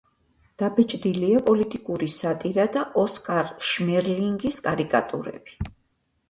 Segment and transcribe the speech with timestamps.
[0.61, 5.71] დაბეჭდილია პოლიტიკური სატირა და ოსკარ შმერლინგის კარიკატურები.